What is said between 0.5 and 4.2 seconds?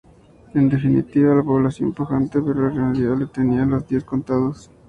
En definitiva una población pujante, pero que irremediablemente tenía los días